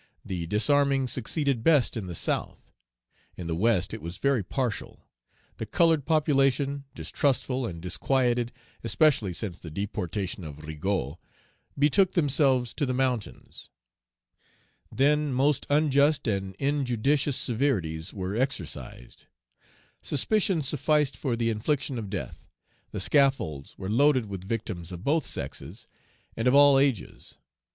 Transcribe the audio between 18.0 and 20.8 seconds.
were exercised; suspicion